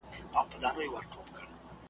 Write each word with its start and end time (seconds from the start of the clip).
پښتو 0.09 0.85
متلونه. 0.93 1.41